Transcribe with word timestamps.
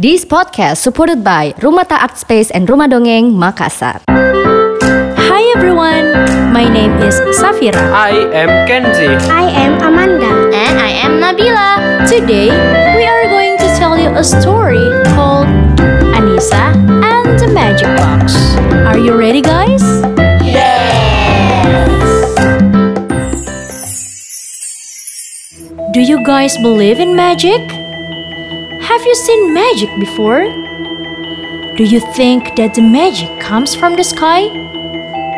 This 0.00 0.24
podcast 0.24 0.80
supported 0.80 1.20
by 1.20 1.52
Rumah 1.60 1.84
Art 1.92 2.16
Space 2.16 2.48
and 2.48 2.64
Rumah 2.64 2.88
Dongeng 2.88 3.36
Makassar. 3.36 4.00
Hi 4.08 5.42
everyone, 5.52 6.16
my 6.56 6.64
name 6.64 6.96
is 7.04 7.20
Safira. 7.36 7.76
I 7.92 8.16
am 8.32 8.48
Kenzie. 8.64 9.20
I 9.28 9.44
am 9.52 9.76
Amanda. 9.76 10.56
And 10.56 10.80
I 10.80 11.04
am 11.04 11.20
Nabila. 11.20 12.08
Today, 12.08 12.48
we 12.96 13.04
are 13.04 13.28
going 13.28 13.60
to 13.60 13.68
tell 13.76 13.92
you 14.00 14.08
a 14.16 14.24
story 14.24 14.80
called 15.12 15.52
Anissa 16.16 16.72
and 17.04 17.36
the 17.36 17.52
Magic 17.52 17.92
Box. 18.00 18.56
Are 18.88 18.96
you 18.96 19.12
ready, 19.12 19.44
guys? 19.44 19.84
Do 25.92 26.00
you 26.00 26.24
guys 26.24 26.56
believe 26.64 26.96
in 27.04 27.12
magic? 27.12 27.79
Have 28.90 29.06
you 29.06 29.14
seen 29.14 29.54
magic 29.54 29.88
before? 30.00 30.42
Do 31.76 31.84
you 31.84 32.00
think 32.12 32.56
that 32.56 32.74
the 32.74 32.82
magic 32.82 33.30
comes 33.38 33.72
from 33.72 33.94
the 33.94 34.02
sky? 34.02 34.50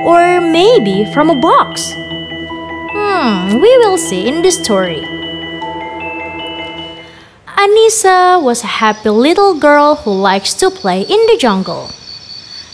Or 0.08 0.40
maybe 0.40 1.04
from 1.12 1.28
a 1.28 1.34
box? 1.34 1.92
Hmm, 1.92 3.60
we 3.60 3.76
will 3.76 3.98
see 3.98 4.26
in 4.26 4.40
the 4.40 4.50
story. 4.50 5.04
Anissa 7.46 8.42
was 8.42 8.64
a 8.64 8.80
happy 8.80 9.10
little 9.10 9.60
girl 9.60 9.96
who 9.96 10.12
likes 10.12 10.54
to 10.54 10.70
play 10.70 11.02
in 11.02 11.20
the 11.26 11.36
jungle. 11.38 11.90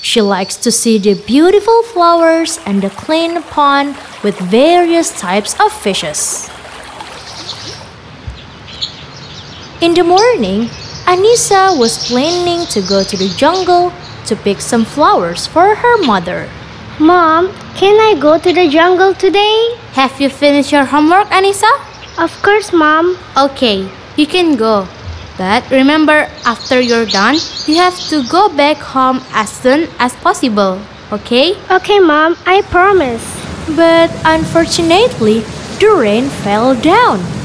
She 0.01 0.23
likes 0.23 0.55
to 0.63 0.71
see 0.71 0.97
the 0.97 1.21
beautiful 1.27 1.83
flowers 1.83 2.61
and 2.65 2.81
the 2.81 2.91
clean 2.91 3.43
pond 3.43 3.97
with 4.23 4.39
various 4.39 5.11
types 5.19 5.59
of 5.59 5.73
fishes. 5.73 6.48
In 9.81 9.95
the 9.95 10.03
morning, 10.03 10.67
Anissa 11.07 11.79
was 11.79 12.09
planning 12.09 12.67
to 12.67 12.83
go 12.83 13.05
to 13.05 13.17
the 13.17 13.29
jungle 13.37 13.93
to 14.27 14.35
pick 14.35 14.61
some 14.61 14.85
flowers 14.85 15.47
for 15.47 15.73
her 15.77 16.03
mother. 16.03 16.51
Mom, 16.99 17.55
can 17.77 17.95
I 17.95 18.19
go 18.19 18.39
to 18.39 18.53
the 18.53 18.69
jungle 18.69 19.15
today? 19.15 19.79
Have 19.93 20.21
you 20.21 20.31
finished 20.31 20.73
your 20.73 20.85
homework, 20.85 21.29
Anissa? 21.29 21.71
Of 22.19 22.35
course, 22.43 22.73
Mom. 22.73 23.17
Okay, 23.37 23.89
you 24.17 24.27
can 24.27 24.57
go. 24.57 24.89
But 25.39 25.71
remember, 25.71 26.27
after 26.45 26.81
you're 26.81 27.07
done, 27.07 27.37
you 27.67 27.77
have 27.77 27.97
to 28.11 28.27
go 28.27 28.49
back 28.49 28.79
home 28.79 29.23
as 29.31 29.49
soon 29.49 29.87
as 30.01 30.13
possible. 30.17 30.83
Okay? 31.13 31.55
Okay, 31.71 32.01
Mom, 32.01 32.37
I 32.47 32.63
promise. 32.63 33.23
But 33.77 34.11
unfortunately, 34.25 35.47
the 35.79 35.95
rain 35.97 36.31
fell 36.43 36.75
down. 36.75 37.38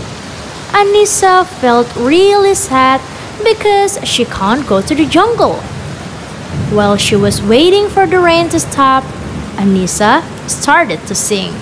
Anissa 0.73 1.45
felt 1.45 1.95
really 1.95 2.55
sad 2.55 2.99
because 3.43 3.99
she 4.03 4.25
can't 4.25 4.65
go 4.67 4.81
to 4.81 4.95
the 4.95 5.05
jungle. 5.05 5.57
While 6.73 6.97
she 6.97 7.15
was 7.15 7.41
waiting 7.41 7.89
for 7.89 8.07
the 8.07 8.19
rain 8.19 8.49
to 8.49 8.59
stop, 8.59 9.03
Anissa 9.55 10.23
started 10.49 10.99
to 11.07 11.13
sing. 11.13 11.53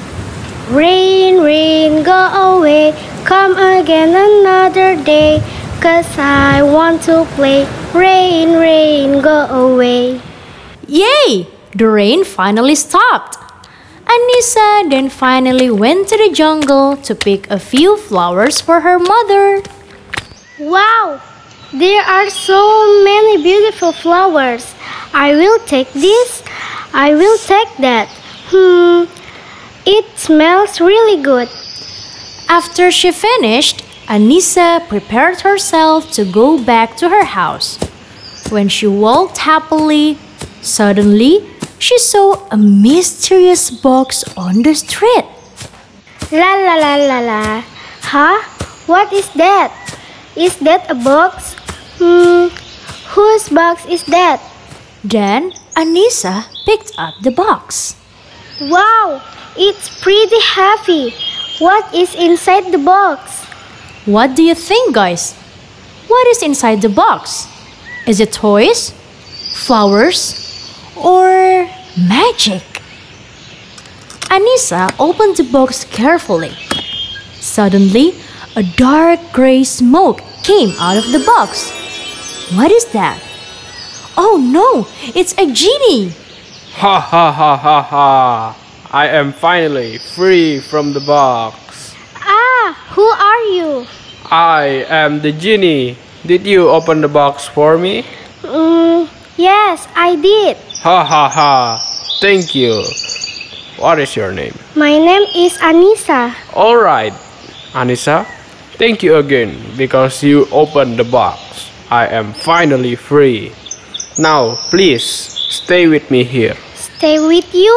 Rain, 0.69 1.41
rain, 1.41 2.03
go 2.03 2.57
away. 2.57 2.95
Come 3.25 3.57
again 3.57 4.15
another 4.15 4.95
day. 5.03 5.43
Cause 5.81 6.07
I 6.17 6.63
want 6.63 7.03
to 7.03 7.25
play. 7.35 7.67
Rain, 7.93 8.55
rain, 8.55 9.21
go 9.21 9.45
away. 9.51 10.21
Yay! 10.87 11.47
The 11.75 11.87
rain 11.87 12.23
finally 12.23 12.75
stopped. 12.75 13.40
Anissa 14.11 14.89
then 14.89 15.09
finally 15.09 15.71
went 15.71 16.09
to 16.09 16.17
the 16.17 16.33
jungle 16.33 16.97
to 16.97 17.15
pick 17.15 17.49
a 17.49 17.57
few 17.57 17.95
flowers 17.95 18.59
for 18.59 18.81
her 18.81 18.99
mother. 18.99 19.63
Wow! 20.59 21.21
There 21.73 22.01
are 22.01 22.29
so 22.29 22.59
many 23.05 23.41
beautiful 23.41 23.93
flowers. 23.93 24.75
I 25.13 25.33
will 25.35 25.59
take 25.59 25.93
this. 25.93 26.43
I 26.93 27.15
will 27.15 27.37
take 27.37 27.71
that. 27.77 28.09
Hmm. 28.51 29.05
It 29.85 30.05
smells 30.17 30.81
really 30.81 31.23
good. 31.23 31.47
After 32.49 32.91
she 32.91 33.13
finished, 33.13 33.85
Anissa 34.07 34.85
prepared 34.89 35.39
herself 35.41 36.11
to 36.11 36.25
go 36.25 36.61
back 36.61 36.97
to 36.97 37.07
her 37.07 37.23
house. 37.23 37.79
When 38.49 38.67
she 38.67 38.87
walked 38.87 39.37
happily, 39.37 40.17
suddenly 40.61 41.47
she 41.81 41.97
saw 41.97 42.37
a 42.51 42.57
mysterious 42.57 43.71
box 43.71 44.23
on 44.37 44.61
the 44.61 44.75
street. 44.75 45.25
La 46.31 46.53
la 46.61 46.75
la 46.77 46.95
la 46.95 47.19
la. 47.19 47.63
Huh? 48.05 48.37
What 48.85 49.11
is 49.11 49.27
that? 49.33 49.73
Is 50.37 50.57
that 50.61 50.85
a 50.91 50.95
box? 50.95 51.57
Hmm. 51.97 52.53
Whose 53.17 53.49
box 53.49 53.85
is 53.89 54.05
that? 54.13 54.39
Then 55.03 55.51
Anissa 55.75 56.45
picked 56.65 56.93
up 56.97 57.15
the 57.23 57.31
box. 57.31 57.97
Wow! 58.61 59.19
It's 59.57 59.89
pretty 60.01 60.39
heavy. 60.53 61.17
What 61.57 61.93
is 61.93 62.13
inside 62.13 62.71
the 62.71 62.77
box? 62.77 63.43
What 64.05 64.35
do 64.35 64.43
you 64.43 64.53
think, 64.53 64.93
guys? 64.93 65.33
What 66.07 66.27
is 66.27 66.43
inside 66.43 66.81
the 66.81 66.89
box? 66.89 67.47
Is 68.05 68.19
it 68.19 68.31
toys, 68.31 68.93
flowers, 69.65 70.40
or 71.03 71.67
magic? 71.97 72.63
Anissa 74.29 74.93
opened 74.97 75.37
the 75.37 75.43
box 75.43 75.83
carefully. 75.83 76.51
Suddenly, 77.39 78.15
a 78.55 78.63
dark 78.63 79.19
gray 79.33 79.63
smoke 79.63 80.21
came 80.43 80.71
out 80.79 80.97
of 80.97 81.11
the 81.11 81.19
box. 81.19 81.71
What 82.55 82.71
is 82.71 82.85
that? 82.93 83.19
Oh 84.17 84.37
no, 84.37 84.87
it's 85.15 85.33
a 85.37 85.51
genie! 85.51 86.13
Ha 86.79 86.99
ha 86.99 87.31
ha 87.31 87.57
ha 87.57 87.81
ha. 87.81 88.57
I 88.91 89.07
am 89.07 89.31
finally 89.31 89.97
free 89.97 90.59
from 90.59 90.93
the 90.93 90.99
box. 90.99 91.95
Ah, 92.15 92.75
who 92.91 93.07
are 93.07 93.43
you? 93.55 93.87
I 94.29 94.85
am 94.89 95.21
the 95.21 95.31
genie. 95.31 95.97
Did 96.25 96.45
you 96.45 96.69
open 96.69 97.01
the 97.01 97.07
box 97.07 97.47
for 97.47 97.77
me? 97.77 98.03
Mm, 98.43 98.80
yes, 99.37 99.87
I 99.95 100.15
did. 100.15 100.57
Ha 100.83 101.03
ha 101.03 101.29
ha. 101.29 101.79
Thank 102.21 102.55
you. 102.55 102.83
What 103.77 103.99
is 103.99 104.15
your 104.15 104.31
name? 104.31 104.53
My 104.75 104.97
name 104.97 105.25
is 105.35 105.57
Anissa. 105.57 106.33
Alright, 106.53 107.13
Anissa. 107.73 108.25
Thank 108.77 109.03
you 109.03 109.15
again 109.17 109.57
because 109.77 110.23
you 110.23 110.47
opened 110.51 110.97
the 110.97 111.03
box. 111.03 111.69
I 111.89 112.07
am 112.07 112.33
finally 112.33 112.95
free. 112.95 113.51
Now, 114.17 114.55
please 114.69 115.03
stay 115.03 115.87
with 115.87 116.09
me 116.11 116.23
here. 116.23 116.55
Stay 116.75 117.19
with 117.19 117.53
you? 117.53 117.73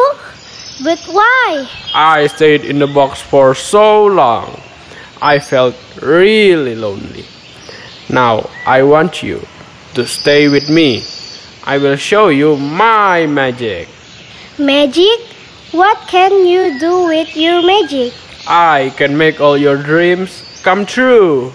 But 0.83 0.99
why? 1.09 1.69
I 1.93 2.27
stayed 2.27 2.65
in 2.65 2.79
the 2.79 2.87
box 2.87 3.21
for 3.21 3.55
so 3.55 4.05
long. 4.05 4.61
I 5.21 5.39
felt 5.39 5.75
really 6.01 6.75
lonely. 6.75 7.25
Now 8.09 8.49
I 8.65 8.83
want 8.83 9.23
you 9.23 9.41
to 9.95 10.05
stay 10.05 10.47
with 10.49 10.69
me. 10.69 11.01
I 11.65 11.79
will 11.79 11.95
show 11.95 12.29
you 12.29 12.57
my 12.57 13.25
magic. 13.25 13.89
Magic? 14.59 15.19
What 15.71 15.97
can 16.07 16.45
you 16.45 16.79
do 16.79 17.07
with 17.07 17.35
your 17.35 17.65
magic? 17.65 18.13
I 18.47 18.93
can 18.95 19.17
make 19.17 19.41
all 19.41 19.57
your 19.57 19.81
dreams 19.81 20.61
come 20.63 20.85
true. 20.85 21.51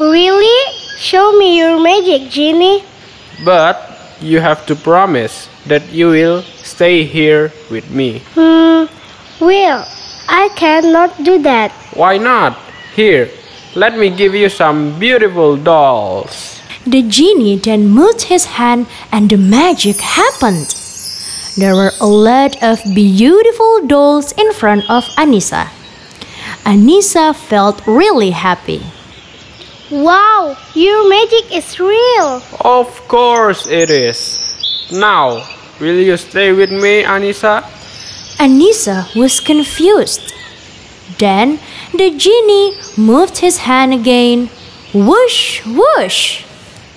Really? 0.00 0.58
Show 0.98 1.38
me 1.38 1.56
your 1.56 1.80
magic, 1.80 2.30
Genie. 2.30 2.82
But 3.44 3.78
you 4.20 4.40
have 4.40 4.66
to 4.66 4.74
promise 4.74 5.48
that 5.66 5.86
you 5.92 6.08
will 6.10 6.42
stay 6.42 7.04
here 7.04 7.52
with 7.70 7.88
me. 7.90 8.22
Hmm. 8.34 8.90
Well, 9.38 9.86
I 10.28 10.48
cannot 10.56 11.14
do 11.22 11.38
that. 11.42 11.70
Why 11.94 12.18
not? 12.18 12.58
Here, 12.94 13.30
let 13.76 13.96
me 13.96 14.10
give 14.10 14.34
you 14.34 14.48
some 14.48 14.98
beautiful 14.98 15.56
dolls. 15.56 16.60
The 16.86 17.02
genie 17.02 17.56
then 17.56 17.88
moved 17.88 18.22
his 18.22 18.44
hand 18.44 18.86
and 19.10 19.30
the 19.30 19.38
magic 19.38 19.96
happened. 19.96 20.68
There 21.56 21.74
were 21.74 21.92
a 21.98 22.06
lot 22.06 22.62
of 22.62 22.82
beautiful 22.94 23.86
dolls 23.86 24.32
in 24.32 24.52
front 24.52 24.84
of 24.90 25.04
Anissa. 25.16 25.68
Anissa 26.64 27.34
felt 27.34 27.86
really 27.86 28.30
happy. 28.30 28.82
Wow, 29.90 30.56
your 30.74 31.08
magic 31.08 31.54
is 31.54 31.80
real. 31.80 32.42
Of 32.60 33.08
course 33.08 33.66
it 33.66 33.88
is. 33.88 34.40
Now, 34.92 35.46
will 35.80 35.96
you 35.96 36.16
stay 36.18 36.52
with 36.52 36.70
me, 36.70 37.02
Anissa? 37.02 37.62
Anissa 38.38 39.14
was 39.16 39.40
confused. 39.40 40.34
Then 41.18 41.60
the 41.94 42.10
genie 42.10 42.76
moved 42.98 43.38
his 43.38 43.58
hand 43.58 43.94
again. 43.94 44.50
Whoosh, 44.92 45.64
whoosh. 45.64 46.43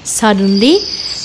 Suddenly, 0.08 0.80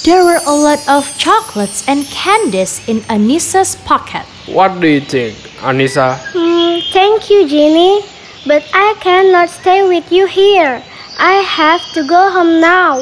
there 0.04 0.24
were 0.24 0.40
a 0.44 0.50
lot 0.50 0.82
of 0.88 1.06
chocolates 1.16 1.86
and 1.86 2.04
candies 2.06 2.82
in 2.88 2.98
Anissa's 3.06 3.76
pocket. 3.76 4.26
What 4.50 4.80
do 4.80 4.88
you 4.88 5.00
think, 5.00 5.36
Anissa? 5.62 6.18
Hmm, 6.34 6.82
thank 6.92 7.30
you, 7.30 7.46
Genie. 7.46 8.02
But 8.44 8.66
I 8.74 8.96
cannot 8.98 9.50
stay 9.50 9.86
with 9.86 10.10
you 10.10 10.26
here. 10.26 10.82
I 11.16 11.34
have 11.46 11.80
to 11.92 12.02
go 12.02 12.28
home 12.32 12.60
now. 12.60 12.98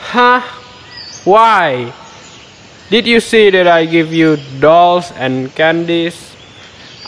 Huh? 0.00 0.42
Why? 1.22 1.94
Did 2.90 3.06
you 3.06 3.20
see 3.20 3.50
that 3.50 3.68
I 3.68 3.86
give 3.86 4.12
you 4.12 4.36
dolls 4.58 5.12
and 5.12 5.54
candies? 5.54 6.34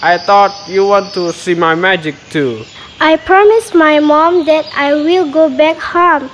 I 0.00 0.18
thought 0.18 0.54
you 0.68 0.86
want 0.86 1.12
to 1.14 1.32
see 1.32 1.54
my 1.56 1.74
magic 1.74 2.14
too. 2.30 2.62
I 3.00 3.16
promised 3.16 3.74
my 3.74 3.98
mom 3.98 4.46
that 4.46 4.64
I 4.76 4.94
will 4.94 5.26
go 5.32 5.50
back 5.50 5.78
home 5.78 6.30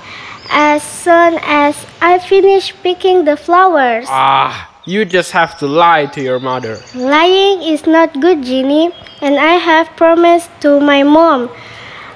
as 0.49 0.83
soon 0.83 1.39
as 1.43 1.85
I 2.01 2.19
finish 2.19 2.73
picking 2.81 3.25
the 3.25 3.37
flowers. 3.37 4.05
Ah, 4.09 4.69
you 4.85 5.05
just 5.05 5.31
have 5.31 5.57
to 5.59 5.67
lie 5.67 6.07
to 6.07 6.21
your 6.21 6.39
mother. 6.39 6.81
Lying 6.95 7.61
is 7.61 7.85
not 7.85 8.19
good, 8.19 8.43
Genie, 8.43 8.91
and 9.21 9.37
I 9.37 9.61
have 9.61 9.95
promised 9.95 10.49
to 10.61 10.79
my 10.79 11.03
mom. 11.03 11.49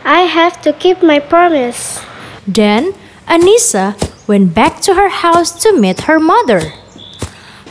I 0.03 0.21
have 0.21 0.61
to 0.63 0.73
keep 0.73 1.01
my 1.01 1.19
promise. 1.19 2.03
Then 2.47 2.93
Anissa 3.27 3.95
went 4.27 4.53
back 4.53 4.81
to 4.81 4.95
her 4.95 5.09
house 5.09 5.51
to 5.63 5.79
meet 5.79 6.01
her 6.01 6.19
mother. 6.19 6.73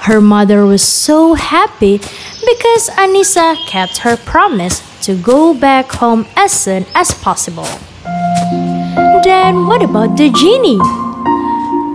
Her 0.06 0.20
mother 0.20 0.64
was 0.66 0.82
so 0.82 1.34
happy 1.34 1.98
because 1.98 2.90
Anissa 2.96 3.54
kept 3.66 3.98
her 3.98 4.16
promise 4.16 4.80
to 5.04 5.14
go 5.16 5.54
back 5.54 5.92
home 5.92 6.26
as 6.36 6.52
soon 6.52 6.86
as 6.94 7.12
possible. 7.14 7.68
Then 9.52 9.66
what 9.66 9.82
about 9.82 10.16
the 10.16 10.30
genie? 10.30 10.78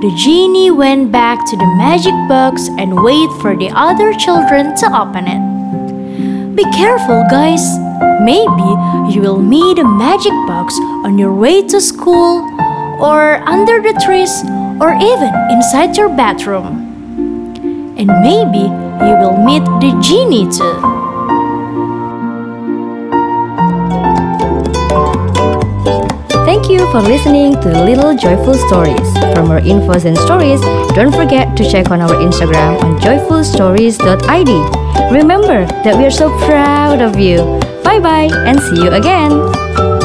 The 0.06 0.14
genie 0.16 0.70
went 0.70 1.12
back 1.12 1.44
to 1.50 1.58
the 1.58 1.66
magic 1.74 2.14
box 2.30 2.70
and 2.78 3.02
waited 3.02 3.34
for 3.42 3.58
the 3.58 3.72
other 3.74 4.14
children 4.14 4.76
to 4.78 4.86
open 4.94 5.26
it. 5.26 6.56
Be 6.56 6.62
careful, 6.78 7.26
guys. 7.32 7.66
Maybe 8.22 8.70
you 9.10 9.22
will 9.26 9.42
meet 9.42 9.80
a 9.80 9.84
magic 9.84 10.38
box 10.46 10.78
on 11.02 11.18
your 11.18 11.34
way 11.34 11.66
to 11.66 11.82
school, 11.82 12.46
or 13.02 13.42
under 13.50 13.82
the 13.82 13.98
trees, 14.06 14.46
or 14.78 14.94
even 14.94 15.34
inside 15.50 15.98
your 15.98 16.10
bathroom. 16.10 16.78
And 17.98 18.06
maybe 18.22 18.70
you 19.02 19.14
will 19.18 19.42
meet 19.42 19.66
the 19.82 19.98
genie 20.00 20.46
too. 20.46 20.97
You 26.78 26.92
for 26.92 27.02
listening 27.02 27.54
to 27.62 27.70
Little 27.70 28.16
Joyful 28.16 28.54
Stories. 28.54 29.14
For 29.34 29.44
more 29.44 29.60
infos 29.60 30.06
and 30.06 30.18
stories, 30.18 30.62
don't 30.96 31.12
forget 31.12 31.58
to 31.58 31.70
check 31.70 31.90
on 31.90 32.02
our 32.02 32.16
Instagram 32.22 32.82
on 32.84 33.00
joyfulstories.id. 33.00 34.52
Remember 35.12 35.66
that 35.84 35.98
we 35.98 36.06
are 36.06 36.12
so 36.12 36.30
proud 36.46 37.02
of 37.02 37.20
you. 37.20 37.38
Bye 37.84 38.00
bye 38.00 38.30
and 38.46 38.60
see 38.62 38.84
you 38.84 38.92
again. 38.92 39.97